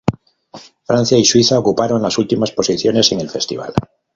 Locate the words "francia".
0.83-1.15